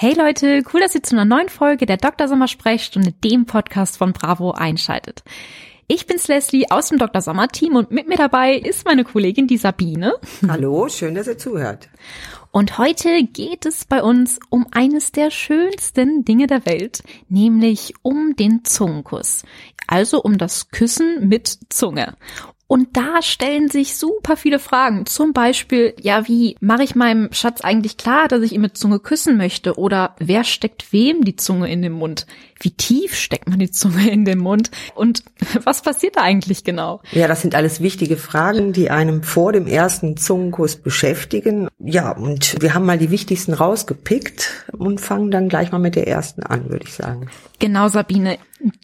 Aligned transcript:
Hey 0.00 0.14
Leute, 0.14 0.62
cool, 0.72 0.80
dass 0.80 0.94
ihr 0.94 1.02
zu 1.02 1.16
einer 1.16 1.24
neuen 1.24 1.48
Folge 1.48 1.84
der 1.84 1.96
Dr. 1.96 2.28
Sommer 2.28 2.46
Sprechstunde, 2.46 3.10
dem 3.10 3.46
Podcast 3.46 3.96
von 3.96 4.12
Bravo, 4.12 4.52
einschaltet. 4.52 5.24
Ich 5.88 6.06
bin's 6.06 6.28
Leslie 6.28 6.70
aus 6.70 6.90
dem 6.90 6.98
Dr. 6.98 7.20
Sommer 7.20 7.48
Team 7.48 7.74
und 7.74 7.90
mit 7.90 8.06
mir 8.06 8.16
dabei 8.16 8.54
ist 8.54 8.84
meine 8.84 9.02
Kollegin 9.02 9.48
die 9.48 9.56
Sabine. 9.56 10.14
Hallo, 10.46 10.88
schön, 10.88 11.16
dass 11.16 11.26
ihr 11.26 11.36
zuhört. 11.36 11.88
Und 12.52 12.78
heute 12.78 13.24
geht 13.24 13.66
es 13.66 13.86
bei 13.86 14.00
uns 14.00 14.38
um 14.50 14.68
eines 14.70 15.10
der 15.10 15.32
schönsten 15.32 16.24
Dinge 16.24 16.46
der 16.46 16.64
Welt, 16.64 17.02
nämlich 17.28 17.94
um 18.02 18.36
den 18.36 18.64
Zungenkuss. 18.64 19.42
Also 19.88 20.22
um 20.22 20.38
das 20.38 20.70
Küssen 20.70 21.26
mit 21.26 21.58
Zunge. 21.70 22.14
Und 22.68 22.98
da 22.98 23.22
stellen 23.22 23.70
sich 23.70 23.96
super 23.96 24.36
viele 24.36 24.58
Fragen. 24.58 25.06
Zum 25.06 25.32
Beispiel, 25.32 25.94
ja, 26.00 26.28
wie 26.28 26.54
mache 26.60 26.82
ich 26.82 26.94
meinem 26.94 27.32
Schatz 27.32 27.62
eigentlich 27.62 27.96
klar, 27.96 28.28
dass 28.28 28.42
ich 28.42 28.52
ihn 28.52 28.60
mit 28.60 28.76
Zunge 28.76 29.00
küssen 29.00 29.38
möchte? 29.38 29.78
Oder 29.78 30.14
wer 30.18 30.44
steckt 30.44 30.92
wem 30.92 31.24
die 31.24 31.34
Zunge 31.34 31.72
in 31.72 31.80
den 31.80 31.92
Mund? 31.92 32.26
Wie 32.60 32.72
tief 32.72 33.14
steckt 33.14 33.48
man 33.48 33.58
die 33.58 33.70
Zunge 33.70 34.10
in 34.10 34.26
den 34.26 34.38
Mund? 34.38 34.70
Und 34.94 35.24
was 35.64 35.80
passiert 35.80 36.16
da 36.16 36.20
eigentlich 36.20 36.62
genau? 36.62 37.00
Ja, 37.12 37.26
das 37.26 37.40
sind 37.40 37.54
alles 37.54 37.80
wichtige 37.80 38.18
Fragen, 38.18 38.74
die 38.74 38.90
einem 38.90 39.22
vor 39.22 39.54
dem 39.54 39.66
ersten 39.66 40.18
Zungenkuss 40.18 40.76
beschäftigen. 40.76 41.68
Ja, 41.78 42.12
und 42.12 42.60
wir 42.60 42.74
haben 42.74 42.84
mal 42.84 42.98
die 42.98 43.10
wichtigsten 43.10 43.54
rausgepickt 43.54 44.66
und 44.76 45.00
fangen 45.00 45.30
dann 45.30 45.48
gleich 45.48 45.72
mal 45.72 45.78
mit 45.78 45.94
der 45.94 46.06
ersten 46.06 46.42
an, 46.42 46.68
würde 46.68 46.84
ich 46.84 46.92
sagen. 46.92 47.30
Genau, 47.60 47.88
Sabine. 47.88 48.38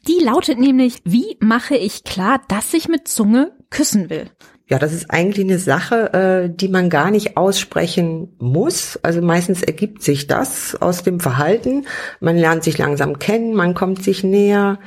Die 0.09 0.25
lautet 0.25 0.59
nämlich, 0.59 1.03
wie 1.05 1.37
mache 1.41 1.77
ich 1.77 2.05
klar, 2.05 2.41
dass 2.49 2.73
ich 2.73 2.89
mit 2.89 3.09
Zunge 3.09 3.53
küssen 3.75 4.09
will? 4.09 4.31
Ja, 4.67 4.79
das 4.79 4.95
ist 4.95 5.11
eigentlich 5.11 5.45
eine 5.45 5.59
Sache, 5.59 6.15
äh, 6.15 6.49
die 6.49 6.69
man 6.69 6.89
gar 6.89 7.11
nicht 7.11 7.37
aussprechen 7.37 8.35
muss. 8.39 8.99
Also 9.03 9.21
meistens 9.21 9.63
ergibt 9.63 10.03
sich 10.03 10.27
das 10.27 10.75
aus 10.81 11.03
dem 11.03 11.21
Verhalten. 11.21 11.85
Man 12.19 12.39
lernt 12.39 12.65
sich 12.65 12.79
langsam 12.79 13.19
kennen, 13.19 13.53
man 13.55 13.75
kommt 13.75 14.03
sich 14.03 14.25
näher, 14.25 14.79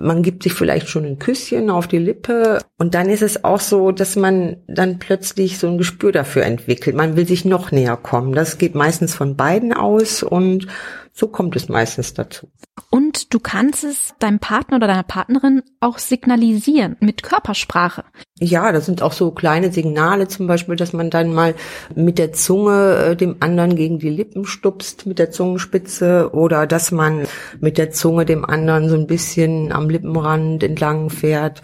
man 0.00 0.22
gibt 0.22 0.42
sich 0.42 0.54
vielleicht 0.54 0.88
schon 0.88 1.04
ein 1.04 1.18
Küsschen 1.18 1.70
auf 1.70 1.86
die 1.86 1.98
Lippe 1.98 2.60
und 2.78 2.94
dann 2.94 3.08
ist 3.08 3.22
es 3.22 3.44
auch 3.44 3.60
so, 3.60 3.92
dass 3.92 4.16
man 4.16 4.56
dann 4.66 4.98
plötzlich 4.98 5.58
so 5.58 5.68
ein 5.68 5.78
Gespür 5.78 6.12
dafür 6.12 6.44
entwickelt. 6.44 6.96
Man 6.96 7.16
will 7.16 7.26
sich 7.26 7.44
noch 7.44 7.70
näher 7.70 7.96
kommen. 7.96 8.32
Das 8.32 8.58
geht 8.58 8.74
meistens 8.74 9.14
von 9.14 9.36
beiden 9.36 9.72
aus 9.72 10.22
und 10.22 10.66
so 11.12 11.28
kommt 11.28 11.54
es 11.54 11.68
meistens 11.68 12.12
dazu. 12.12 12.48
Und 12.90 13.32
du 13.32 13.38
kannst 13.38 13.84
es 13.84 14.14
deinem 14.18 14.40
Partner 14.40 14.78
oder 14.78 14.88
deiner 14.88 15.04
Partnerin 15.04 15.62
auch 15.78 15.98
signalisieren 15.98 16.96
mit 16.98 17.22
Körpersprache. 17.22 18.02
Ja, 18.40 18.72
das 18.72 18.86
sind 18.86 19.00
auch 19.00 19.12
so 19.12 19.30
kleine 19.30 19.70
Signale, 19.72 20.26
zum 20.26 20.48
Beispiel, 20.48 20.74
dass 20.74 20.92
man 20.92 21.08
dann 21.08 21.32
mal 21.32 21.54
mit 21.94 22.18
der 22.18 22.32
Zunge 22.32 22.96
äh, 22.96 23.16
dem 23.16 23.36
anderen 23.38 23.76
gegen 23.76 24.00
die 24.00 24.10
Lippen 24.10 24.44
stupst, 24.44 25.06
mit 25.06 25.20
der 25.20 25.30
Zungenspitze, 25.30 26.30
oder 26.32 26.66
dass 26.66 26.90
man 26.90 27.28
mit 27.60 27.78
der 27.78 27.92
Zunge 27.92 28.24
dem 28.24 28.44
anderen 28.44 28.88
so 28.88 28.96
ein 28.96 29.06
bisschen 29.06 29.70
am 29.70 29.83
Lippenrand 29.90 30.62
entlang 30.62 31.10
fährt 31.10 31.62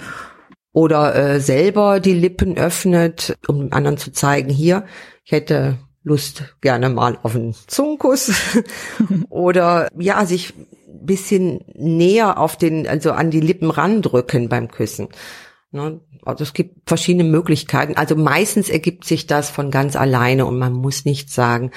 oder 0.72 1.14
äh, 1.14 1.40
selber 1.40 2.00
die 2.00 2.14
Lippen 2.14 2.56
öffnet, 2.56 3.36
um 3.48 3.58
dem 3.58 3.72
anderen 3.72 3.98
zu 3.98 4.12
zeigen, 4.12 4.50
hier, 4.50 4.84
ich 5.24 5.32
hätte 5.32 5.78
Lust 6.02 6.56
gerne 6.60 6.88
mal 6.88 7.18
auf 7.22 7.34
einen 7.34 7.54
Zungenkuss 7.66 8.32
oder 9.28 9.88
ja, 9.98 10.24
sich 10.24 10.54
bisschen 11.02 11.64
näher 11.74 12.38
auf 12.38 12.56
den, 12.56 12.86
also 12.86 13.12
an 13.12 13.30
die 13.30 13.40
Lippen 13.40 13.70
randrücken 13.70 14.48
beim 14.48 14.68
Küssen. 14.68 15.08
Ne? 15.72 16.00
Also 16.24 16.44
es 16.44 16.52
gibt 16.52 16.88
verschiedene 16.88 17.24
Möglichkeiten. 17.24 17.96
Also 17.96 18.16
meistens 18.16 18.68
ergibt 18.68 19.04
sich 19.04 19.26
das 19.26 19.50
von 19.50 19.70
ganz 19.70 19.96
alleine 19.96 20.46
und 20.46 20.58
man 20.58 20.72
muss 20.72 21.04
nicht 21.04 21.30
sagen, 21.30 21.70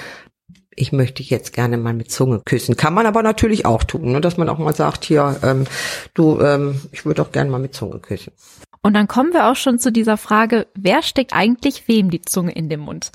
ich 0.76 0.92
möchte 0.92 1.24
jetzt 1.24 1.54
gerne 1.54 1.78
mal 1.78 1.94
mit 1.94 2.12
Zunge 2.12 2.42
küssen. 2.46 2.78
Kann 2.78 2.94
man 2.94 3.06
aber 3.06 3.24
natürlich 3.24 3.66
auch 3.66 3.84
tun, 3.84 4.12
ne? 4.12 4.22
dass 4.22 4.38
man 4.38 4.50
auch 4.50 4.58
mal 4.58 4.76
sagt, 4.76 5.06
hier, 5.06 5.38
ähm, 5.44 5.66
du, 6.14 6.40
ähm, 6.40 6.82
ich 6.92 7.06
würde 7.06 7.22
auch 7.22 7.32
gerne 7.32 7.50
mal 7.50 7.60
mit 7.60 7.74
Zunge 7.74 8.00
küssen. 8.00 8.34
Und 8.82 8.94
dann 8.96 9.08
kommen 9.08 9.34
wir 9.34 9.48
auch 9.50 9.56
schon 9.56 9.80
zu 9.80 9.92
dieser 9.92 10.18
Frage, 10.18 10.68
wer 10.76 11.02
steckt 11.02 11.34
eigentlich 11.34 11.88
wem 11.88 12.10
die 12.10 12.22
Zunge 12.22 12.52
in 12.52 12.70
den 12.70 12.82
Mund? 12.82 13.12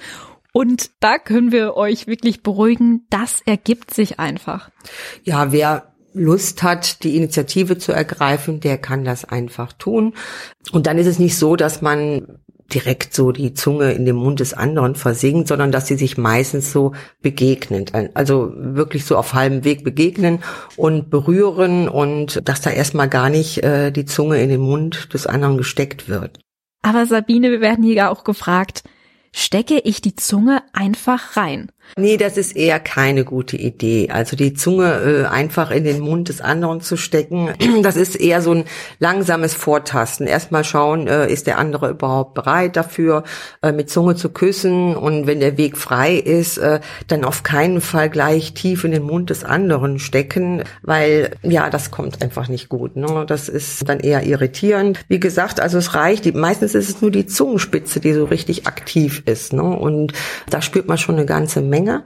Und 0.52 0.90
da 1.00 1.18
können 1.18 1.52
wir 1.52 1.76
euch 1.76 2.06
wirklich 2.06 2.42
beruhigen, 2.42 3.06
das 3.10 3.42
ergibt 3.44 3.92
sich 3.92 4.18
einfach. 4.18 4.70
Ja, 5.24 5.52
wer 5.52 5.92
Lust 6.14 6.62
hat, 6.62 7.04
die 7.04 7.16
Initiative 7.16 7.78
zu 7.78 7.92
ergreifen, 7.92 8.60
der 8.60 8.78
kann 8.78 9.04
das 9.04 9.24
einfach 9.24 9.72
tun. 9.74 10.14
Und 10.72 10.86
dann 10.86 10.98
ist 10.98 11.06
es 11.06 11.18
nicht 11.18 11.36
so, 11.36 11.54
dass 11.54 11.82
man 11.82 12.40
direkt 12.72 13.14
so 13.14 13.32
die 13.32 13.54
Zunge 13.54 13.92
in 13.92 14.04
dem 14.04 14.16
Mund 14.16 14.40
des 14.40 14.52
anderen 14.52 14.94
versinkt, 14.94 15.48
sondern 15.48 15.72
dass 15.72 15.86
sie 15.86 15.96
sich 15.96 16.18
meistens 16.18 16.70
so 16.70 16.92
begegnen. 17.22 17.86
Also 18.14 18.52
wirklich 18.54 19.04
so 19.04 19.16
auf 19.16 19.32
halbem 19.34 19.64
Weg 19.64 19.84
begegnen 19.84 20.40
und 20.76 21.08
berühren 21.08 21.88
und 21.88 22.46
dass 22.46 22.60
da 22.60 22.70
erstmal 22.70 23.08
gar 23.08 23.30
nicht 23.30 23.62
äh, 23.62 23.90
die 23.90 24.04
Zunge 24.04 24.42
in 24.42 24.50
den 24.50 24.60
Mund 24.60 25.14
des 25.14 25.26
anderen 25.26 25.56
gesteckt 25.56 26.08
wird. 26.08 26.40
Aber 26.82 27.06
Sabine, 27.06 27.50
wir 27.50 27.60
werden 27.60 27.84
hier 27.84 28.10
auch 28.10 28.24
gefragt, 28.24 28.84
stecke 29.32 29.78
ich 29.80 30.00
die 30.00 30.14
Zunge 30.14 30.62
einfach 30.72 31.36
rein? 31.36 31.72
Nee, 31.96 32.16
das 32.16 32.36
ist 32.36 32.56
eher 32.56 32.80
keine 32.80 33.24
gute 33.24 33.56
Idee. 33.56 34.10
Also 34.10 34.36
die 34.36 34.54
Zunge 34.54 35.24
äh, 35.24 35.24
einfach 35.26 35.70
in 35.70 35.84
den 35.84 36.00
Mund 36.00 36.28
des 36.28 36.40
anderen 36.40 36.80
zu 36.80 36.96
stecken, 36.96 37.50
das 37.82 37.96
ist 37.96 38.16
eher 38.16 38.42
so 38.42 38.52
ein 38.52 38.64
langsames 38.98 39.54
Vortasten. 39.54 40.26
Erstmal 40.26 40.64
schauen, 40.64 41.06
äh, 41.06 41.30
ist 41.32 41.46
der 41.46 41.58
andere 41.58 41.90
überhaupt 41.90 42.34
bereit 42.34 42.76
dafür, 42.76 43.24
äh, 43.62 43.72
mit 43.72 43.90
Zunge 43.90 44.16
zu 44.16 44.30
küssen. 44.30 44.96
Und 44.96 45.26
wenn 45.26 45.40
der 45.40 45.56
Weg 45.56 45.76
frei 45.76 46.14
ist, 46.14 46.58
äh, 46.58 46.80
dann 47.08 47.24
auf 47.24 47.42
keinen 47.42 47.80
Fall 47.80 48.10
gleich 48.10 48.54
tief 48.54 48.84
in 48.84 48.92
den 48.92 49.02
Mund 49.02 49.30
des 49.30 49.44
anderen 49.44 49.98
stecken, 49.98 50.62
weil 50.82 51.30
ja, 51.42 51.70
das 51.70 51.90
kommt 51.90 52.22
einfach 52.22 52.48
nicht 52.48 52.68
gut. 52.68 52.96
Ne? 52.96 53.24
Das 53.26 53.48
ist 53.48 53.88
dann 53.88 54.00
eher 54.00 54.24
irritierend. 54.24 55.00
Wie 55.08 55.20
gesagt, 55.20 55.60
also 55.60 55.78
es 55.78 55.94
reicht, 55.94 56.24
die, 56.24 56.32
meistens 56.32 56.74
ist 56.74 56.88
es 56.88 57.02
nur 57.02 57.10
die 57.10 57.26
Zungenspitze, 57.26 58.00
die 58.00 58.12
so 58.12 58.24
richtig 58.24 58.66
aktiv 58.66 59.22
ist. 59.26 59.52
Ne? 59.52 59.62
Und 59.62 60.12
da 60.50 60.62
spürt 60.62 60.88
man 60.88 60.98
schon 60.98 61.16
eine 61.16 61.26
ganze 61.26 61.60
Menge. 61.60 61.77
Menge. 61.78 62.04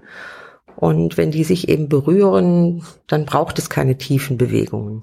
Und 0.77 1.17
wenn 1.17 1.31
die 1.31 1.45
sich 1.45 1.69
eben 1.69 1.89
berühren, 1.89 2.85
dann 3.07 3.25
braucht 3.25 3.59
es 3.59 3.71
keine 3.71 3.99
tiefen 3.99 4.39
Bewegungen. 4.39 5.03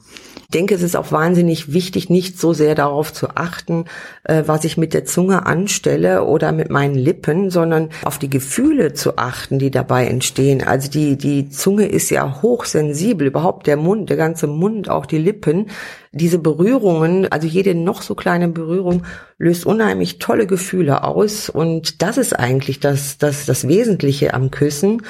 Ich 0.49 0.53
denke, 0.53 0.73
es 0.73 0.81
ist 0.81 0.95
auch 0.95 1.11
wahnsinnig 1.11 1.73
wichtig, 1.73 2.09
nicht 2.09 2.39
so 2.39 2.53
sehr 2.53 2.73
darauf 2.73 3.13
zu 3.13 3.27
achten, 3.35 3.85
äh, 4.23 4.41
was 4.47 4.63
ich 4.63 4.77
mit 4.77 4.95
der 4.95 5.05
Zunge 5.05 5.45
anstelle 5.45 6.23
oder 6.23 6.51
mit 6.51 6.71
meinen 6.71 6.95
Lippen, 6.95 7.51
sondern 7.51 7.89
auf 8.03 8.17
die 8.17 8.31
Gefühle 8.31 8.93
zu 8.93 9.17
achten, 9.17 9.59
die 9.59 9.69
dabei 9.69 10.07
entstehen. 10.07 10.63
Also 10.63 10.89
die, 10.89 11.19
die 11.19 11.51
Zunge 11.51 11.85
ist 11.85 12.09
ja 12.09 12.41
hochsensibel, 12.41 13.27
überhaupt 13.27 13.67
der 13.67 13.77
Mund, 13.77 14.09
der 14.09 14.17
ganze 14.17 14.47
Mund, 14.47 14.89
auch 14.89 15.05
die 15.05 15.19
Lippen. 15.19 15.67
Diese 16.13 16.39
Berührungen, 16.39 17.31
also 17.31 17.45
jede 17.45 17.75
noch 17.75 18.01
so 18.01 18.15
kleine 18.15 18.47
Berührung 18.47 19.03
löst 19.37 19.67
unheimlich 19.67 20.17
tolle 20.17 20.47
Gefühle 20.47 21.03
aus. 21.03 21.51
Und 21.51 22.01
das 22.01 22.17
ist 22.17 22.33
eigentlich 22.33 22.79
das, 22.79 23.19
das, 23.19 23.45
das 23.45 23.67
Wesentliche 23.67 24.33
am 24.33 24.49
Küssen. 24.49 25.03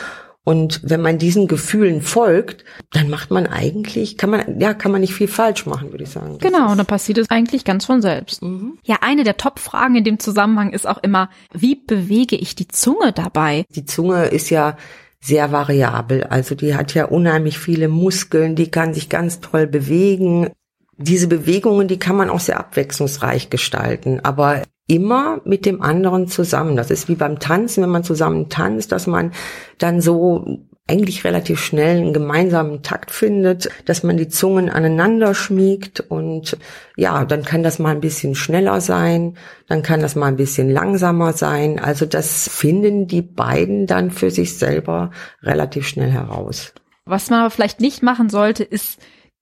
Und 0.49 0.81
wenn 0.81 0.99
man 0.99 1.19
diesen 1.19 1.47
Gefühlen 1.47 2.01
folgt, 2.01 2.65
dann 2.89 3.07
macht 3.07 3.29
man 3.29 3.45
eigentlich, 3.45 4.17
kann 4.17 4.31
man, 4.31 4.59
ja, 4.59 4.73
kann 4.73 4.91
man 4.91 5.01
nicht 5.01 5.13
viel 5.13 5.27
falsch 5.27 5.67
machen, 5.67 5.91
würde 5.91 6.05
ich 6.05 6.09
sagen. 6.09 6.39
Das 6.39 6.51
genau, 6.51 6.71
und 6.71 6.79
dann 6.79 6.87
passiert 6.87 7.19
es 7.19 7.29
eigentlich 7.29 7.65
ganz 7.65 7.85
von 7.85 8.01
selbst. 8.01 8.41
Mhm. 8.41 8.79
Ja, 8.81 8.97
eine 9.01 9.23
der 9.23 9.37
Top-Fragen 9.37 9.97
in 9.97 10.03
dem 10.03 10.17
Zusammenhang 10.17 10.73
ist 10.73 10.87
auch 10.87 10.97
immer, 11.03 11.29
wie 11.53 11.75
bewege 11.75 12.35
ich 12.35 12.55
die 12.55 12.67
Zunge 12.67 13.13
dabei? 13.13 13.63
Die 13.75 13.85
Zunge 13.85 14.25
ist 14.25 14.49
ja 14.49 14.75
sehr 15.21 15.51
variabel. 15.51 16.23
Also 16.23 16.55
die 16.55 16.73
hat 16.73 16.95
ja 16.95 17.05
unheimlich 17.05 17.59
viele 17.59 17.87
Muskeln, 17.87 18.55
die 18.55 18.71
kann 18.71 18.95
sich 18.95 19.07
ganz 19.07 19.41
toll 19.41 19.67
bewegen. 19.67 20.49
Diese 20.97 21.27
Bewegungen, 21.27 21.87
die 21.87 21.99
kann 21.99 22.15
man 22.15 22.31
auch 22.31 22.39
sehr 22.39 22.59
abwechslungsreich 22.59 23.51
gestalten. 23.51 24.21
Aber 24.23 24.63
immer 24.89 25.39
mit 25.45 25.65
dem 25.65 25.81
anderen 25.81 26.27
zusammen. 26.27 26.75
Das 26.75 26.89
ist 26.89 27.07
wie 27.07 27.15
beim 27.15 27.39
Tanzen, 27.39 27.83
wenn 27.83 27.91
man 27.91 28.03
zusammen 28.03 28.49
tanzt, 28.49 28.91
dass 28.91 29.05
man 29.07 29.31
dann 29.77 30.01
so 30.01 30.59
eigentlich 30.87 31.23
relativ 31.23 31.59
schnell 31.63 31.97
einen 31.97 32.13
gemeinsamen 32.13 32.81
Takt 32.81 33.11
findet, 33.11 33.69
dass 33.85 34.01
man 34.01 34.17
die 34.17 34.27
Zungen 34.27 34.69
aneinander 34.69 35.35
schmiegt 35.35 35.99
und 35.99 36.57
ja, 36.97 37.23
dann 37.25 37.43
kann 37.43 37.61
das 37.61 37.77
mal 37.77 37.91
ein 37.91 38.01
bisschen 38.01 38.33
schneller 38.33 38.81
sein, 38.81 39.37
dann 39.67 39.83
kann 39.83 40.01
das 40.01 40.15
mal 40.15 40.25
ein 40.25 40.35
bisschen 40.35 40.71
langsamer 40.71 41.33
sein. 41.33 41.77
Also 41.77 42.07
das 42.07 42.49
finden 42.49 43.05
die 43.05 43.21
beiden 43.21 43.85
dann 43.85 44.09
für 44.09 44.31
sich 44.31 44.57
selber 44.57 45.11
relativ 45.43 45.87
schnell 45.87 46.09
heraus. 46.09 46.73
Was 47.05 47.29
man 47.29 47.41
aber 47.41 47.51
vielleicht 47.51 47.79
nicht 47.81 48.01
machen 48.01 48.29
sollte, 48.29 48.63
ist 48.63 48.99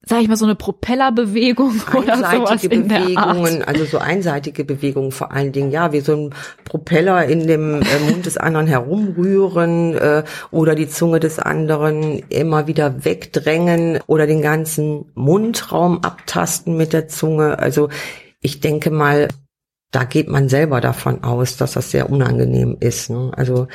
sag 0.08 0.22
ich 0.22 0.28
mal, 0.28 0.36
so 0.36 0.46
eine 0.46 0.54
Propellerbewegung 0.54 1.82
oder 1.94 2.16
sowas 2.16 2.64
in 2.64 2.88
Bewegungen, 2.88 2.88
der 2.88 3.18
Art. 3.18 3.68
also 3.68 3.84
so 3.84 3.98
einseitige 3.98 4.64
Bewegungen 4.64 5.12
vor 5.12 5.32
allen 5.32 5.52
Dingen, 5.52 5.70
ja, 5.70 5.92
wie 5.92 6.00
so 6.00 6.14
ein 6.14 6.34
Propeller 6.64 7.26
in 7.26 7.46
dem 7.46 7.82
äh, 7.82 8.10
Mund 8.10 8.24
des 8.24 8.38
anderen 8.38 8.66
herumrühren 8.66 9.94
äh, 9.96 10.24
oder 10.50 10.74
die 10.74 10.88
Zunge 10.88 11.20
des 11.20 11.38
anderen 11.38 12.22
immer 12.30 12.66
wieder 12.66 13.04
wegdrängen 13.04 14.00
oder 14.06 14.26
den 14.26 14.40
ganzen 14.40 15.04
Mundraum 15.14 16.02
abtasten 16.02 16.76
mit 16.76 16.94
der 16.94 17.08
Zunge. 17.08 17.58
Also 17.58 17.90
ich 18.40 18.60
denke 18.60 18.90
mal, 18.90 19.28
da 19.90 20.04
geht 20.04 20.28
man 20.28 20.48
selber 20.48 20.80
davon 20.80 21.24
aus, 21.24 21.56
dass 21.56 21.72
das 21.72 21.90
sehr 21.90 22.10
unangenehm 22.10 22.76
ist. 22.80 23.08
Ne? 23.08 23.30
Also 23.34 23.68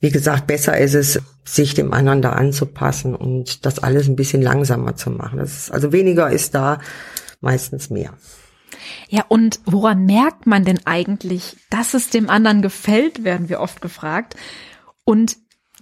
wie 0.00 0.10
gesagt, 0.10 0.46
besser 0.46 0.76
ist 0.76 0.94
es, 0.94 1.20
sich 1.44 1.72
dem 1.72 1.94
anderen 1.94 2.20
da 2.20 2.32
anzupassen 2.32 3.14
und 3.14 3.64
das 3.64 3.78
alles 3.78 4.08
ein 4.08 4.16
bisschen 4.16 4.42
langsamer 4.42 4.96
zu 4.96 5.10
machen. 5.10 5.38
Ist, 5.38 5.70
also 5.70 5.92
weniger 5.92 6.30
ist 6.30 6.54
da 6.54 6.80
meistens 7.40 7.88
mehr. 7.88 8.12
Ja, 9.08 9.24
und 9.28 9.60
woran 9.64 10.04
merkt 10.04 10.46
man 10.46 10.64
denn 10.64 10.80
eigentlich, 10.84 11.56
dass 11.70 11.94
es 11.94 12.10
dem 12.10 12.28
anderen 12.28 12.60
gefällt, 12.60 13.24
werden 13.24 13.48
wir 13.48 13.60
oft 13.60 13.80
gefragt. 13.80 14.36
Und 15.04 15.38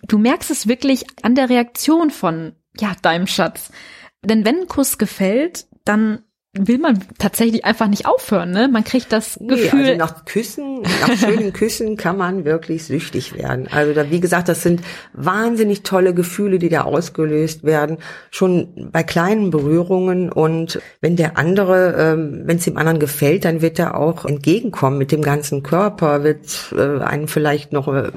du 0.07 0.19
merkst 0.19 0.51
es 0.53 0.69
wirklich 0.69 1.05
an 1.23 1.35
der 1.35 1.51
Reaktion 1.51 2.11
von, 2.11 2.53
ja, 2.79 2.95
deinem 3.03 3.27
Schatz. 3.27 3.73
Denn 4.23 4.45
wenn 4.45 4.61
ein 4.61 4.67
Kuss 4.69 4.99
gefällt, 4.99 5.67
dann 5.85 6.23
will 6.59 6.79
man 6.79 6.99
tatsächlich 7.19 7.65
einfach 7.65 7.89
nicht 7.89 8.07
aufhören, 8.07 8.51
ne? 8.51 8.69
Man 8.69 8.85
kriegt 8.85 9.13
das 9.13 9.39
Nee, 9.41 9.49
Gefühl. 9.57 9.85
also 9.85 9.97
nach 9.97 10.25
Küssen, 10.25 10.83
nach 10.83 11.17
schönen 11.17 11.53
Küssen 11.53 11.97
kann 11.97 12.17
man 12.17 12.45
wirklich 12.45 12.85
süchtig 12.85 13.35
werden. 13.37 13.69
Also 13.71 13.93
da, 13.93 14.11
wie 14.11 14.21
gesagt, 14.21 14.49
das 14.49 14.63
sind 14.63 14.81
wahnsinnig 15.13 15.83
tolle 15.83 16.15
Gefühle, 16.15 16.59
die 16.59 16.69
da 16.69 16.83
ausgelöst 16.83 17.65
werden, 17.65 17.99
schon 18.31 18.89
bei 18.93 19.03
kleinen 19.03 19.51
Berührungen. 19.51 20.31
Und 20.33 20.81
wenn 21.01 21.17
der 21.17 21.37
andere, 21.39 21.95
ähm, 21.99 22.43
wenn 22.45 22.57
es 22.59 22.65
dem 22.65 22.77
anderen 22.77 22.99
gefällt, 23.01 23.45
dann 23.45 23.63
wird 23.63 23.79
er 23.79 23.97
auch 23.99 24.25
entgegenkommen 24.25 24.99
mit 24.99 25.13
dem 25.13 25.23
ganzen 25.23 25.63
Körper, 25.63 26.25
wird 26.25 26.75
äh, 26.77 27.03
einen 27.03 27.29
vielleicht 27.29 27.73
noch 27.73 27.89
äh, 27.89 28.11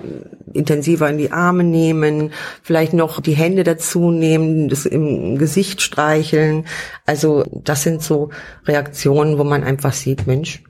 intensiver 0.53 1.09
in 1.09 1.18
die 1.18 1.31
Arme 1.31 1.63
nehmen, 1.63 2.31
vielleicht 2.63 2.94
noch 2.94 3.21
die 3.21 3.33
Hände 3.33 3.63
dazu 3.63 4.12
nehmen, 4.12 4.69
das 4.69 4.85
im 4.85 5.38
Gesicht 5.38 5.81
streicheln. 5.81 6.65
Also 7.06 7.44
das 7.51 7.83
sind 7.83 8.01
Reaktionen, 8.66 9.38
wo 9.38 9.44
man 9.44 9.64
einfach 9.64 9.94
sieht, 9.94 10.28
Mensch, 10.28 10.64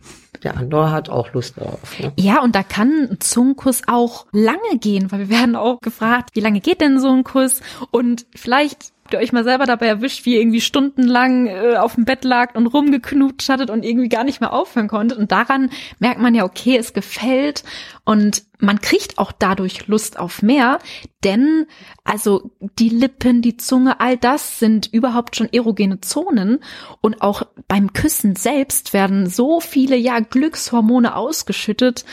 der 0.44 0.58
andere 0.58 0.92
hat 0.92 1.10
auch 1.10 1.34
Lust 1.34 1.58
darauf. 1.58 2.00
Ne? 2.00 2.14
Ja, 2.18 2.42
und 2.42 2.56
da 2.56 2.64
kann 2.64 3.10
ein 3.12 3.20
Zungenkuss 3.20 3.82
auch 3.88 4.26
lange 4.32 4.78
gehen, 4.80 5.12
weil 5.12 5.20
wir 5.20 5.30
werden 5.30 5.56
auch 5.56 5.80
gefragt, 5.82 6.32
wie 6.34 6.40
lange 6.40 6.62
geht 6.62 6.82
denn 6.82 7.00
so 7.00 7.10
ein 7.10 7.24
Kuss? 7.24 7.62
Und 7.92 8.26
vielleicht 8.36 8.94
habt 9.10 9.16
ihr 9.16 9.24
euch 9.24 9.34
mal 9.34 9.44
selber 9.44 9.66
dabei 9.66 9.88
erwischt, 9.88 10.26
wie 10.26 10.36
ihr 10.36 10.40
irgendwie 10.40 10.62
stundenlang 10.62 11.48
äh, 11.48 11.78
auf 11.78 11.96
dem 11.96 12.06
Bett 12.06 12.24
lagt 12.24 12.56
und 12.56 12.68
rumgeknutscht 12.68 13.50
hattet 13.50 13.72
und 13.72 13.84
irgendwie 13.84 14.08
gar 14.08 14.24
nicht 14.24 14.40
mehr 14.40 14.54
aufhören 14.54 14.88
konntet. 14.88 15.18
Und 15.18 15.32
daran 15.32 15.72
merkt 15.98 16.22
man 16.22 16.36
ja, 16.36 16.44
okay, 16.44 16.78
es 16.78 16.94
gefällt 16.94 17.64
und 18.06 18.44
man 18.60 18.82
kriegt 18.82 19.18
auch 19.18 19.32
dadurch 19.32 19.88
Lust 19.88 20.20
auf 20.20 20.44
mehr, 20.44 20.78
denn 21.24 21.66
also 22.04 22.52
die 22.60 22.90
Lippen, 22.90 23.42
die 23.42 23.58
Zunge, 23.58 24.00
all 24.00 24.16
das 24.16 24.60
sind 24.60 24.86
überhaupt 24.94 25.36
schon 25.36 25.52
erogene 25.52 26.02
Zonen. 26.02 26.60
Und 27.02 27.24
auch 27.24 27.42
beim 27.68 27.94
Küssen 27.94 28.36
selbst 28.36 28.94
werden 28.94 29.28
so 29.28 29.60
viele 29.60 29.96
ja 29.96 30.20
Glückshormone 30.20 31.16
ausgeschüttet. 31.16 32.06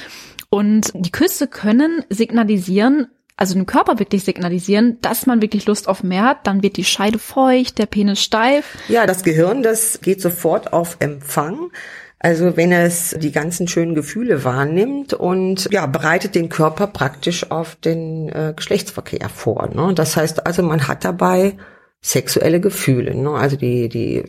Und 0.49 0.93
die 0.95 1.13
Küsse 1.13 1.47
können 1.47 2.05
signalisieren, 2.09 3.09
also 3.37 3.55
dem 3.55 3.67
Körper 3.67 3.99
wirklich 3.99 4.25
signalisieren, 4.25 4.99
dass 5.03 5.27
man 5.27 5.43
wirklich 5.43 5.67
Lust 5.67 5.89
auf 5.89 6.03
mehr 6.03 6.25
hat, 6.25 6.47
dann 6.47 6.63
wird 6.63 6.77
die 6.77 6.85
Scheide 6.85 7.19
feucht, 7.19 7.79
der 7.79 7.87
Penis 7.87 8.23
steif. 8.23 8.77
Ja, 8.89 9.07
das 9.07 9.23
Gehirn, 9.23 9.63
das 9.63 10.01
geht 10.01 10.23
sofort 10.23 10.73
auf 10.73 10.97
Empfang. 11.01 11.71
Also 12.19 12.57
wenn 12.57 12.73
es 12.73 13.15
die 13.19 13.33
ganzen 13.33 13.69
schönen 13.69 13.95
Gefühle 13.95 14.43
wahrnimmt 14.43 15.13
und 15.13 15.69
ja, 15.71 15.85
bereitet 15.87 16.35
den 16.35 16.49
Körper 16.49 16.87
praktisch 16.87 17.51
auf 17.51 17.77
den 17.77 18.31
äh, 18.31 18.55
Geschlechtsverkehr 18.57 19.29
vor. 19.29 19.69
Ne? 19.69 19.93
Das 19.95 20.17
heißt 20.17 20.47
also, 20.47 20.63
man 20.63 20.89
hat 20.89 21.05
dabei 21.05 21.57
sexuelle 22.01 22.61
Gefühle. 22.61 23.15
Ne? 23.15 23.31
Also 23.31 23.57
die, 23.57 23.91
die 23.91 24.25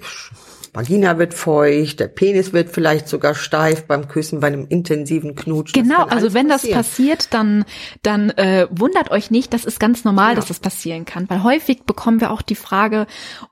Vagina 0.74 1.18
wird 1.18 1.34
feucht, 1.34 2.00
der 2.00 2.08
Penis 2.08 2.54
wird 2.54 2.70
vielleicht 2.70 3.08
sogar 3.08 3.36
steif 3.36 3.84
beim 3.86 4.08
Küssen, 4.08 4.40
bei 4.40 4.48
einem 4.48 4.66
intensiven 4.68 5.36
Knutschen. 5.36 5.82
Genau, 5.84 6.04
also 6.06 6.34
wenn 6.34 6.48
das 6.50 6.62
passieren. 6.62 6.78
passiert, 6.78 7.34
dann 7.34 7.66
dann 8.04 8.30
äh, 8.32 8.68
wundert 8.72 9.12
euch 9.12 9.32
nicht, 9.32 9.54
das 9.54 9.66
ist 9.66 9.80
ganz 9.80 10.04
normal, 10.04 10.30
Ja. 10.32 10.36
dass 10.36 10.48
das 10.48 10.60
passieren 10.60 11.06
kann, 11.06 11.30
weil 11.30 11.44
häufig 11.44 11.84
bekommen 11.84 12.22
wir 12.22 12.32
auch 12.32 12.42
die 12.42 12.56
Frage, 12.56 13.08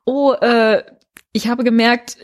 oh, 0.06 0.34
äh, 0.34 0.84
ich 1.32 1.50
habe 1.50 1.66
gemerkt, 1.66 2.18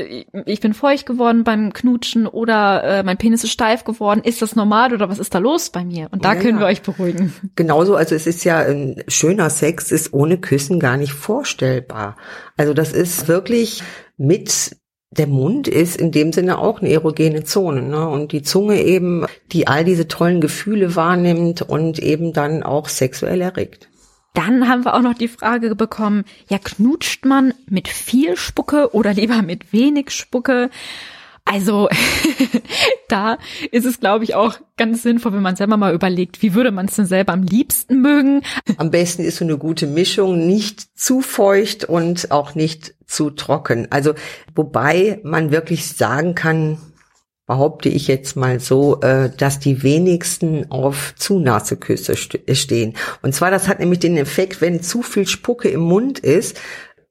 ich 0.45 0.61
bin 0.61 0.73
feucht 0.73 1.05
geworden 1.05 1.43
beim 1.43 1.73
Knutschen 1.73 2.27
oder 2.27 2.81
äh, 2.81 3.03
mein 3.03 3.17
Penis 3.17 3.43
ist 3.43 3.51
steif 3.51 3.83
geworden. 3.83 4.21
Ist 4.23 4.41
das 4.41 4.55
normal 4.55 4.93
oder 4.93 5.09
was 5.09 5.19
ist 5.19 5.35
da 5.35 5.39
los 5.39 5.69
bei 5.69 5.83
mir? 5.83 6.07
Und 6.11 6.23
da 6.23 6.33
Ja, 6.33 6.39
können 6.39 6.59
wir 6.59 6.65
euch 6.65 6.81
beruhigen. 6.81 7.33
Genauso, 7.57 7.95
also 7.97 8.15
es 8.15 8.25
ist 8.25 8.45
ja 8.45 8.59
ein 8.59 9.03
schöner 9.09 9.49
Sex 9.49 9.91
ist 9.91 10.13
ohne 10.13 10.37
Küssen 10.37 10.79
gar 10.79 10.95
nicht 10.95 11.11
vorstellbar. 11.11 12.15
Also 12.55 12.73
das 12.73 12.93
ist 12.93 13.27
wirklich 13.27 13.83
mit 14.15 14.77
der 15.11 15.27
Mund 15.27 15.67
ist 15.67 15.97
in 15.97 16.11
dem 16.11 16.31
Sinne 16.31 16.57
auch 16.57 16.79
eine 16.79 16.89
erogene 16.89 17.43
Zone, 17.43 17.81
ne? 17.81 18.07
Und 18.07 18.31
die 18.31 18.43
Zunge 18.43 18.81
eben, 18.81 19.25
die 19.51 19.67
all 19.67 19.83
diese 19.83 20.07
tollen 20.07 20.39
Gefühle 20.39 20.95
wahrnimmt 20.95 21.61
und 21.61 21.99
eben 21.99 22.31
dann 22.31 22.63
auch 22.63 22.87
sexuell 22.87 23.41
erregt. 23.41 23.89
Dann 24.33 24.69
haben 24.69 24.85
wir 24.85 24.93
auch 24.93 25.01
noch 25.01 25.13
die 25.13 25.27
Frage 25.27 25.75
bekommen, 25.75 26.23
ja, 26.47 26.57
knutscht 26.57 27.25
man 27.25 27.53
mit 27.67 27.89
viel 27.89 28.37
Spucke 28.37 28.95
oder 28.95 29.13
lieber 29.13 29.41
mit 29.41 29.73
wenig 29.73 30.11
Spucke? 30.11 30.69
Also 31.45 31.89
da 33.09 33.37
ist 33.71 33.85
es, 33.85 33.99
glaube 33.99 34.23
ich, 34.23 34.35
auch 34.35 34.55
ganz 34.77 35.03
sinnvoll, 35.03 35.33
wenn 35.33 35.41
man 35.41 35.55
selber 35.55 35.77
mal 35.77 35.93
überlegt, 35.93 36.41
wie 36.41 36.53
würde 36.53 36.71
man 36.71 36.85
es 36.85 36.95
denn 36.95 37.05
selber 37.05 37.33
am 37.33 37.43
liebsten 37.43 38.01
mögen? 38.01 38.41
Am 38.77 38.91
besten 38.91 39.23
ist 39.23 39.37
so 39.37 39.45
eine 39.45 39.57
gute 39.57 39.87
Mischung, 39.87 40.45
nicht 40.47 40.97
zu 40.97 41.21
feucht 41.21 41.83
und 41.83 42.31
auch 42.31 42.55
nicht 42.55 42.95
zu 43.05 43.29
trocken. 43.31 43.87
Also 43.89 44.13
wobei 44.55 45.19
man 45.23 45.51
wirklich 45.51 45.87
sagen 45.87 46.35
kann, 46.35 46.77
behaupte 47.47 47.89
ich 47.89 48.07
jetzt 48.07 48.37
mal 48.37 48.61
so, 48.61 49.01
äh, 49.01 49.29
dass 49.35 49.59
die 49.59 49.83
wenigsten 49.83 50.71
auf 50.71 51.13
zu 51.17 51.37
nasse 51.39 51.75
Küsse 51.75 52.13
st- 52.13 52.55
stehen. 52.55 52.93
Und 53.21 53.35
zwar, 53.35 53.51
das 53.51 53.67
hat 53.67 53.79
nämlich 53.79 53.99
den 53.99 54.15
Effekt, 54.15 54.61
wenn 54.61 54.81
zu 54.81 55.01
viel 55.01 55.27
Spucke 55.27 55.67
im 55.67 55.81
Mund 55.81 56.19
ist, 56.19 56.57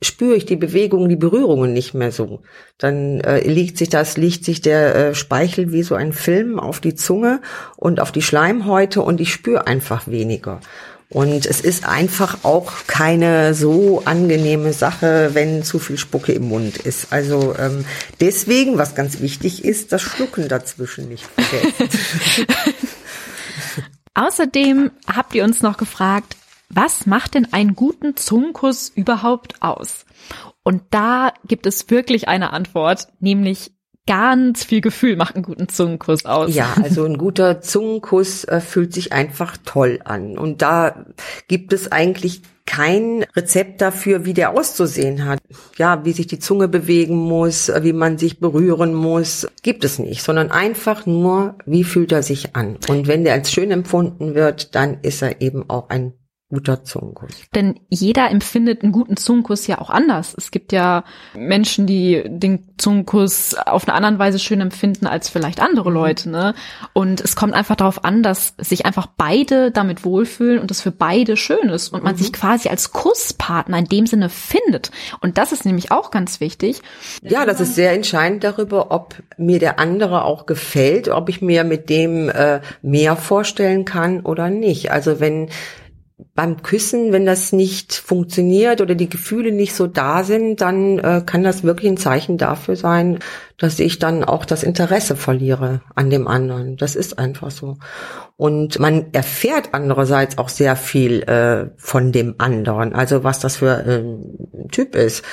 spüre 0.02 0.34
ich 0.34 0.46
die 0.46 0.56
Bewegungen, 0.56 1.08
die 1.08 1.16
Berührungen 1.16 1.72
nicht 1.72 1.94
mehr 1.94 2.12
so. 2.12 2.40
Dann 2.78 3.20
äh, 3.20 3.46
liegt 3.46 3.76
sich 3.76 3.90
das, 3.90 4.16
liegt 4.16 4.44
sich 4.44 4.60
der 4.60 4.94
äh, 4.94 5.14
Speichel 5.14 5.72
wie 5.72 5.82
so 5.82 5.94
ein 5.94 6.12
Film 6.12 6.58
auf 6.58 6.80
die 6.80 6.94
Zunge 6.94 7.40
und 7.76 8.00
auf 8.00 8.10
die 8.12 8.22
Schleimhäute 8.22 9.02
und 9.02 9.20
ich 9.20 9.32
spüre 9.32 9.66
einfach 9.66 10.08
weniger. 10.08 10.60
Und 11.12 11.44
es 11.44 11.60
ist 11.60 11.86
einfach 11.86 12.44
auch 12.44 12.72
keine 12.86 13.52
so 13.52 14.02
angenehme 14.04 14.72
Sache, 14.72 15.30
wenn 15.32 15.64
zu 15.64 15.80
viel 15.80 15.98
Spucke 15.98 16.32
im 16.32 16.48
Mund 16.48 16.76
ist. 16.76 17.12
Also 17.12 17.56
ähm, 17.58 17.84
deswegen, 18.20 18.78
was 18.78 18.94
ganz 18.94 19.20
wichtig 19.20 19.64
ist, 19.64 19.90
das 19.90 20.02
Schlucken 20.02 20.46
dazwischen 20.48 21.08
nicht 21.08 21.26
vergessen. 21.26 22.46
Außerdem 24.14 24.92
habt 25.12 25.34
ihr 25.34 25.42
uns 25.42 25.62
noch 25.62 25.78
gefragt, 25.78 26.36
was 26.70 27.06
macht 27.06 27.34
denn 27.34 27.52
einen 27.52 27.74
guten 27.74 28.16
Zungenkuss 28.16 28.88
überhaupt 28.88 29.60
aus? 29.60 30.06
Und 30.62 30.82
da 30.90 31.32
gibt 31.46 31.66
es 31.66 31.90
wirklich 31.90 32.28
eine 32.28 32.52
Antwort, 32.52 33.08
nämlich 33.18 33.72
ganz 34.06 34.64
viel 34.64 34.80
Gefühl 34.80 35.16
macht 35.16 35.36
einen 35.36 35.44
guten 35.44 35.68
Zungenkuss 35.68 36.24
aus. 36.24 36.54
Ja, 36.54 36.74
also 36.82 37.04
ein 37.04 37.18
guter 37.18 37.60
Zungenkuss 37.60 38.44
äh, 38.44 38.60
fühlt 38.60 38.92
sich 38.92 39.12
einfach 39.12 39.56
toll 39.64 40.00
an. 40.04 40.38
Und 40.38 40.62
da 40.62 41.06
gibt 41.48 41.72
es 41.72 41.92
eigentlich 41.92 42.42
kein 42.66 43.24
Rezept 43.36 43.80
dafür, 43.80 44.24
wie 44.24 44.34
der 44.34 44.50
auszusehen 44.50 45.24
hat. 45.26 45.40
Ja, 45.76 46.04
wie 46.04 46.12
sich 46.12 46.28
die 46.28 46.38
Zunge 46.38 46.68
bewegen 46.68 47.16
muss, 47.16 47.68
äh, 47.68 47.82
wie 47.82 47.92
man 47.92 48.18
sich 48.18 48.40
berühren 48.40 48.94
muss, 48.94 49.46
gibt 49.62 49.84
es 49.84 49.98
nicht, 49.98 50.22
sondern 50.22 50.50
einfach 50.50 51.06
nur, 51.06 51.56
wie 51.66 51.84
fühlt 51.84 52.12
er 52.12 52.22
sich 52.22 52.54
an. 52.56 52.78
Und 52.88 53.06
wenn 53.06 53.24
der 53.24 53.34
als 53.34 53.52
schön 53.52 53.70
empfunden 53.70 54.34
wird, 54.34 54.74
dann 54.74 54.98
ist 55.02 55.22
er 55.22 55.40
eben 55.40 55.68
auch 55.68 55.88
ein 55.88 56.14
guter 56.50 56.82
Zungenkuss. 56.82 57.30
Denn 57.54 57.78
jeder 57.88 58.28
empfindet 58.28 58.82
einen 58.82 58.92
guten 58.92 59.16
Zungenkuss 59.16 59.68
ja 59.68 59.80
auch 59.80 59.88
anders. 59.88 60.34
Es 60.36 60.50
gibt 60.50 60.72
ja 60.72 61.04
Menschen, 61.34 61.86
die 61.86 62.24
den 62.26 62.64
Zungenkuss 62.76 63.54
auf 63.54 63.88
eine 63.88 63.94
andere 63.94 64.18
Weise 64.18 64.40
schön 64.40 64.60
empfinden 64.60 65.06
als 65.06 65.28
vielleicht 65.28 65.60
andere 65.60 65.90
Leute. 65.90 66.28
Ne? 66.28 66.54
Und 66.92 67.20
es 67.20 67.36
kommt 67.36 67.54
einfach 67.54 67.76
darauf 67.76 68.04
an, 68.04 68.24
dass 68.24 68.54
sich 68.58 68.84
einfach 68.84 69.06
beide 69.16 69.70
damit 69.70 70.04
wohlfühlen 70.04 70.58
und 70.58 70.70
das 70.70 70.80
für 70.80 70.90
beide 70.90 71.36
schön 71.36 71.68
ist 71.68 71.90
und 71.90 72.02
man 72.02 72.14
mhm. 72.14 72.18
sich 72.18 72.32
quasi 72.32 72.68
als 72.68 72.90
Kusspartner 72.90 73.78
in 73.78 73.84
dem 73.84 74.06
Sinne 74.06 74.28
findet. 74.28 74.90
Und 75.20 75.38
das 75.38 75.52
ist 75.52 75.64
nämlich 75.64 75.92
auch 75.92 76.10
ganz 76.10 76.40
wichtig. 76.40 76.82
Ja, 77.22 77.46
das 77.46 77.60
ist 77.60 77.76
sehr 77.76 77.92
entscheidend 77.92 78.42
darüber, 78.42 78.90
ob 78.90 79.14
mir 79.36 79.60
der 79.60 79.78
andere 79.78 80.24
auch 80.24 80.46
gefällt, 80.46 81.08
ob 81.08 81.28
ich 81.28 81.40
mir 81.40 81.62
mit 81.62 81.88
dem 81.88 82.28
äh, 82.28 82.60
mehr 82.82 83.14
vorstellen 83.14 83.84
kann 83.84 84.20
oder 84.20 84.50
nicht. 84.50 84.90
Also 84.90 85.20
wenn 85.20 85.48
beim 86.34 86.62
Küssen, 86.62 87.12
wenn 87.12 87.26
das 87.26 87.52
nicht 87.52 87.92
funktioniert 87.94 88.80
oder 88.80 88.94
die 88.94 89.08
Gefühle 89.08 89.52
nicht 89.52 89.74
so 89.74 89.86
da 89.86 90.24
sind, 90.24 90.60
dann 90.60 90.98
äh, 90.98 91.22
kann 91.24 91.42
das 91.42 91.64
wirklich 91.64 91.90
ein 91.90 91.96
Zeichen 91.96 92.38
dafür 92.38 92.76
sein, 92.76 93.18
dass 93.58 93.78
ich 93.78 93.98
dann 93.98 94.24
auch 94.24 94.44
das 94.44 94.62
Interesse 94.62 95.16
verliere 95.16 95.82
an 95.94 96.10
dem 96.10 96.26
anderen. 96.28 96.76
Das 96.76 96.96
ist 96.96 97.18
einfach 97.18 97.50
so. 97.50 97.76
Und 98.36 98.78
man 98.78 99.12
erfährt 99.12 99.70
andererseits 99.72 100.38
auch 100.38 100.48
sehr 100.48 100.76
viel 100.76 101.22
äh, 101.22 101.70
von 101.76 102.12
dem 102.12 102.36
anderen, 102.38 102.94
also 102.94 103.22
was 103.22 103.40
das 103.40 103.56
für 103.56 103.84
ein 103.84 104.68
Typ 104.70 104.94
ist. 104.94 105.24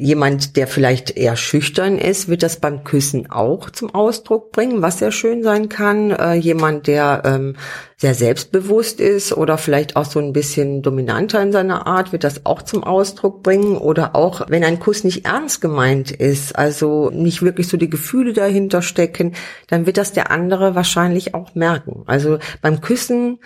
Jemand, 0.00 0.56
der 0.56 0.66
vielleicht 0.66 1.10
eher 1.10 1.36
schüchtern 1.36 1.98
ist, 1.98 2.28
wird 2.28 2.42
das 2.42 2.58
beim 2.58 2.84
Küssen 2.84 3.30
auch 3.30 3.68
zum 3.68 3.94
Ausdruck 3.94 4.50
bringen, 4.50 4.80
was 4.80 4.98
sehr 4.98 5.12
schön 5.12 5.42
sein 5.42 5.68
kann. 5.68 6.10
Äh, 6.10 6.34
jemand, 6.34 6.86
der 6.86 7.22
ähm, 7.26 7.56
sehr 7.98 8.14
selbstbewusst 8.14 8.98
ist 8.98 9.34
oder 9.34 9.58
vielleicht 9.58 9.96
auch 9.96 10.06
so 10.06 10.18
ein 10.18 10.32
bisschen 10.32 10.80
dominanter 10.80 11.42
in 11.42 11.52
seiner 11.52 11.86
Art, 11.86 12.12
wird 12.12 12.24
das 12.24 12.46
auch 12.46 12.62
zum 12.62 12.82
Ausdruck 12.82 13.42
bringen. 13.42 13.76
Oder 13.76 14.16
auch, 14.16 14.48
wenn 14.48 14.64
ein 14.64 14.80
Kuss 14.80 15.04
nicht 15.04 15.26
ernst 15.26 15.60
gemeint 15.60 16.10
ist, 16.10 16.56
also 16.56 17.10
nicht 17.10 17.42
wirklich 17.42 17.68
so 17.68 17.76
die 17.76 17.90
Gefühle 17.90 18.32
dahinter 18.32 18.80
stecken, 18.80 19.34
dann 19.68 19.84
wird 19.84 19.98
das 19.98 20.12
der 20.12 20.30
andere 20.30 20.74
wahrscheinlich 20.74 21.34
auch 21.34 21.54
merken. 21.54 22.04
Also 22.06 22.38
beim 22.62 22.80
Küssen 22.80 23.38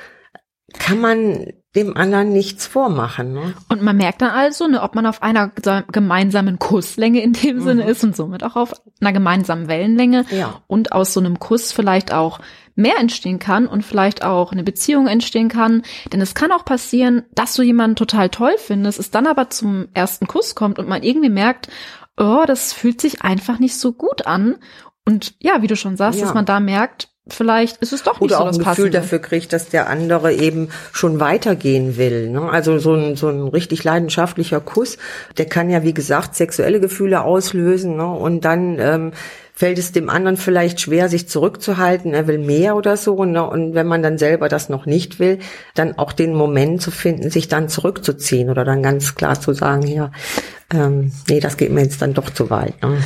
kann 0.78 1.00
man 1.00 1.46
dem 1.74 1.96
anderen 1.96 2.32
nichts 2.32 2.66
vormachen. 2.66 3.32
Ne? 3.32 3.54
Und 3.68 3.82
man 3.82 3.96
merkt 3.96 4.22
dann 4.22 4.30
also, 4.30 4.68
ne, 4.68 4.82
ob 4.82 4.94
man 4.94 5.06
auf 5.06 5.22
einer 5.22 5.48
gemeinsamen 5.48 6.58
Kusslänge 6.58 7.20
in 7.20 7.32
dem 7.32 7.56
mhm. 7.56 7.62
Sinne 7.62 7.84
ist 7.88 8.04
und 8.04 8.14
somit 8.14 8.44
auch 8.44 8.56
auf 8.56 8.74
einer 9.00 9.12
gemeinsamen 9.12 9.68
Wellenlänge 9.68 10.24
ja. 10.30 10.60
und 10.66 10.92
aus 10.92 11.12
so 11.12 11.20
einem 11.20 11.38
Kuss 11.40 11.72
vielleicht 11.72 12.12
auch 12.12 12.38
mehr 12.76 12.98
entstehen 12.98 13.38
kann 13.38 13.66
und 13.66 13.82
vielleicht 13.82 14.24
auch 14.24 14.52
eine 14.52 14.62
Beziehung 14.62 15.06
entstehen 15.06 15.48
kann. 15.48 15.82
Denn 16.12 16.20
es 16.20 16.34
kann 16.34 16.52
auch 16.52 16.64
passieren, 16.64 17.24
dass 17.34 17.54
du 17.54 17.62
jemanden 17.62 17.96
total 17.96 18.28
toll 18.28 18.54
findest, 18.58 18.98
es 18.98 19.10
dann 19.10 19.26
aber 19.26 19.50
zum 19.50 19.88
ersten 19.94 20.26
Kuss 20.26 20.54
kommt 20.54 20.78
und 20.78 20.88
man 20.88 21.02
irgendwie 21.02 21.30
merkt, 21.30 21.68
oh, 22.16 22.44
das 22.46 22.72
fühlt 22.72 23.00
sich 23.00 23.22
einfach 23.22 23.58
nicht 23.58 23.76
so 23.76 23.92
gut 23.92 24.26
an. 24.26 24.56
Und 25.04 25.34
ja, 25.40 25.62
wie 25.62 25.66
du 25.66 25.76
schon 25.76 25.96
sagst, 25.96 26.20
ja. 26.20 26.26
dass 26.26 26.34
man 26.34 26.46
da 26.46 26.60
merkt, 26.60 27.08
vielleicht 27.26 27.78
ist 27.78 27.92
es 27.92 28.02
doch 28.02 28.20
nicht 28.20 28.22
Oder 28.22 28.36
so 28.36 28.42
auch 28.42 28.46
das 28.48 28.56
ein 28.56 28.58
Gefühl 28.58 28.74
Passende. 28.74 28.90
dafür 28.90 29.18
kriegt, 29.18 29.52
dass 29.52 29.68
der 29.68 29.88
andere 29.88 30.32
eben 30.34 30.68
schon 30.92 31.20
weitergehen 31.20 31.96
will. 31.96 32.30
Ne? 32.30 32.50
Also 32.50 32.78
so 32.78 32.94
ein, 32.94 33.16
so 33.16 33.28
ein 33.28 33.48
richtig 33.48 33.82
leidenschaftlicher 33.84 34.60
Kuss, 34.60 34.98
der 35.38 35.46
kann 35.46 35.70
ja, 35.70 35.82
wie 35.82 35.94
gesagt, 35.94 36.34
sexuelle 36.34 36.80
Gefühle 36.80 37.22
auslösen. 37.22 37.96
Ne? 37.96 38.06
Und 38.06 38.44
dann 38.44 38.78
ähm, 38.78 39.12
fällt 39.54 39.78
es 39.78 39.92
dem 39.92 40.10
anderen 40.10 40.36
vielleicht 40.36 40.80
schwer, 40.80 41.08
sich 41.08 41.28
zurückzuhalten. 41.28 42.12
Er 42.12 42.26
will 42.26 42.38
mehr 42.38 42.76
oder 42.76 42.96
so. 42.98 43.24
Ne? 43.24 43.48
Und 43.48 43.74
wenn 43.74 43.86
man 43.86 44.02
dann 44.02 44.18
selber 44.18 44.48
das 44.50 44.68
noch 44.68 44.84
nicht 44.84 45.18
will, 45.18 45.38
dann 45.74 45.96
auch 45.96 46.12
den 46.12 46.34
Moment 46.34 46.82
zu 46.82 46.90
finden, 46.90 47.30
sich 47.30 47.48
dann 47.48 47.70
zurückzuziehen 47.70 48.50
oder 48.50 48.64
dann 48.64 48.82
ganz 48.82 49.14
klar 49.14 49.40
zu 49.40 49.54
sagen, 49.54 49.86
ja, 49.86 50.12
ähm, 50.72 51.12
nee, 51.28 51.40
das 51.40 51.56
geht 51.56 51.70
mir 51.70 51.82
jetzt 51.82 52.02
dann 52.02 52.12
doch 52.12 52.28
zu 52.28 52.50
weit. 52.50 52.82
Ne? 52.82 52.98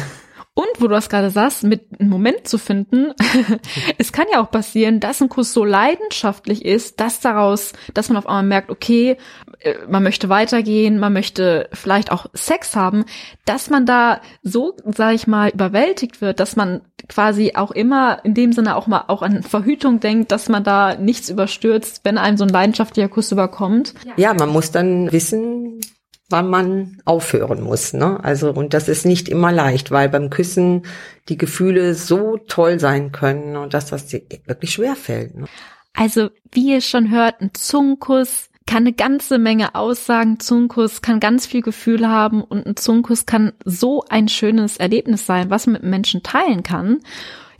Wo 0.78 0.86
du 0.86 0.94
das 0.94 1.08
gerade 1.08 1.30
sagst, 1.30 1.64
mit 1.64 1.86
einem 1.98 2.10
Moment 2.10 2.46
zu 2.46 2.58
finden, 2.58 3.12
es 3.98 4.12
kann 4.12 4.26
ja 4.32 4.42
auch 4.42 4.50
passieren, 4.50 5.00
dass 5.00 5.20
ein 5.20 5.28
Kuss 5.28 5.52
so 5.52 5.64
leidenschaftlich 5.64 6.64
ist, 6.64 7.00
dass 7.00 7.20
daraus, 7.20 7.72
dass 7.94 8.08
man 8.08 8.16
auf 8.16 8.26
einmal 8.26 8.44
merkt, 8.44 8.70
okay, 8.70 9.16
äh, 9.60 9.74
man 9.88 10.02
möchte 10.02 10.28
weitergehen, 10.28 10.98
man 10.98 11.12
möchte 11.12 11.68
vielleicht 11.72 12.12
auch 12.12 12.26
Sex 12.34 12.76
haben, 12.76 13.04
dass 13.44 13.70
man 13.70 13.86
da 13.86 14.20
so, 14.42 14.74
sag 14.84 15.14
ich 15.14 15.26
mal, 15.26 15.50
überwältigt 15.50 16.20
wird, 16.20 16.40
dass 16.40 16.56
man 16.56 16.82
quasi 17.08 17.52
auch 17.54 17.70
immer 17.70 18.24
in 18.24 18.34
dem 18.34 18.52
Sinne 18.52 18.76
auch 18.76 18.86
mal 18.86 19.04
auch 19.08 19.22
an 19.22 19.42
Verhütung 19.42 20.00
denkt, 20.00 20.32
dass 20.32 20.48
man 20.48 20.64
da 20.64 20.94
nichts 20.96 21.28
überstürzt, 21.28 22.02
wenn 22.04 22.18
einem 22.18 22.36
so 22.36 22.44
ein 22.44 22.50
leidenschaftlicher 22.50 23.08
Kuss 23.08 23.32
überkommt. 23.32 23.94
Ja, 24.16 24.34
man 24.34 24.50
muss 24.50 24.70
dann 24.70 25.10
wissen, 25.10 25.80
wann 26.28 26.50
man 26.50 27.00
aufhören 27.04 27.62
muss. 27.62 27.92
Ne? 27.92 28.22
Also 28.22 28.50
und 28.52 28.74
das 28.74 28.88
ist 28.88 29.06
nicht 29.06 29.28
immer 29.28 29.52
leicht, 29.52 29.90
weil 29.90 30.08
beim 30.08 30.30
Küssen 30.30 30.82
die 31.28 31.38
Gefühle 31.38 31.94
so 31.94 32.36
toll 32.36 32.78
sein 32.78 33.12
können 33.12 33.56
und 33.56 33.74
dass 33.74 33.86
das 33.86 34.12
wirklich 34.12 34.72
schwer 34.72 34.94
fällt. 34.94 35.36
Ne? 35.36 35.46
Also 35.94 36.30
wie 36.52 36.72
ihr 36.72 36.80
schon 36.80 37.10
hört, 37.10 37.40
ein 37.40 37.50
Zungenkuss 37.54 38.50
kann 38.66 38.82
eine 38.82 38.92
ganze 38.92 39.38
Menge 39.38 39.74
aussagen. 39.74 40.40
Zungenkuss 40.40 41.00
kann 41.00 41.20
ganz 41.20 41.46
viel 41.46 41.62
Gefühl 41.62 42.06
haben 42.06 42.42
und 42.42 42.66
ein 42.66 42.76
Zungenkuss 42.76 43.24
kann 43.24 43.52
so 43.64 44.04
ein 44.10 44.28
schönes 44.28 44.76
Erlebnis 44.76 45.24
sein, 45.24 45.48
was 45.48 45.66
man 45.66 45.74
mit 45.74 45.84
Menschen 45.84 46.22
teilen 46.22 46.62
kann. 46.62 46.98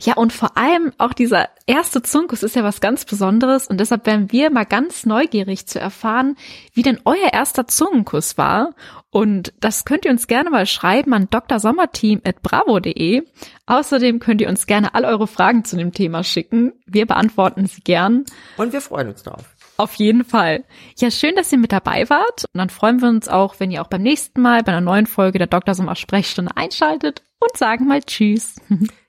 Ja, 0.01 0.13
und 0.15 0.31
vor 0.31 0.57
allem 0.57 0.93
auch 0.97 1.13
dieser 1.13 1.49
erste 1.65 2.01
Zunkus 2.01 2.41
ist 2.41 2.55
ja 2.55 2.63
was 2.63 2.79
ganz 2.79 3.03
Besonderes 3.03 3.67
und 3.67 3.79
deshalb 3.79 4.05
wären 4.05 4.31
wir 4.31 4.49
mal 4.49 4.65
ganz 4.65 5.05
neugierig 5.05 5.67
zu 5.67 5.79
erfahren, 5.79 6.37
wie 6.73 6.83
denn 6.83 7.01
euer 7.03 7.33
erster 7.33 7.67
Zungenkuss 7.67 8.37
war. 8.37 8.75
Und 9.11 9.53
das 9.59 9.83
könnt 9.83 10.05
ihr 10.05 10.11
uns 10.11 10.27
gerne 10.27 10.51
mal 10.51 10.65
schreiben 10.65 11.13
an 11.13 11.27
drsommerteam.bravo.de. 11.29 13.23
Außerdem 13.65 14.19
könnt 14.19 14.39
ihr 14.39 14.47
uns 14.47 14.67
gerne 14.67 14.95
all 14.95 15.03
eure 15.03 15.27
Fragen 15.27 15.65
zu 15.65 15.75
dem 15.75 15.91
Thema 15.91 16.23
schicken. 16.23 16.73
Wir 16.85 17.05
beantworten 17.05 17.65
sie 17.65 17.81
gern. 17.81 18.23
Und 18.55 18.71
wir 18.71 18.81
freuen 18.81 19.09
uns 19.09 19.23
darauf. 19.23 19.43
Auf 19.75 19.95
jeden 19.95 20.23
Fall. 20.23 20.63
Ja, 20.97 21.11
schön, 21.11 21.35
dass 21.35 21.51
ihr 21.51 21.57
mit 21.57 21.71
dabei 21.71 22.09
wart. 22.09 22.45
Und 22.53 22.57
dann 22.57 22.69
freuen 22.69 23.01
wir 23.01 23.09
uns 23.09 23.27
auch, 23.27 23.59
wenn 23.59 23.71
ihr 23.71 23.81
auch 23.81 23.87
beim 23.87 24.01
nächsten 24.01 24.41
Mal 24.41 24.63
bei 24.63 24.71
einer 24.71 24.81
neuen 24.81 25.07
Folge 25.07 25.39
der 25.39 25.47
Dr. 25.47 25.73
Sommer 25.73 25.95
Sprechstunde 25.95 26.51
einschaltet 26.55 27.23
und 27.39 27.57
sagen 27.57 27.87
mal 27.87 28.01
Tschüss. 28.01 28.55